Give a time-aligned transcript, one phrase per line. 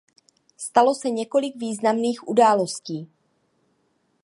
[0.57, 3.09] Stalo se několik významných událostí.